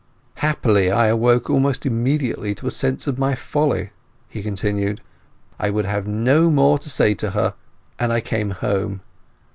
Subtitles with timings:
[0.37, 3.91] "Happily I awoke almost immediately to a sense of my folly,"
[4.27, 4.99] he continued.
[5.59, 7.53] "I would have no more to say to her,
[7.99, 9.01] and I came home.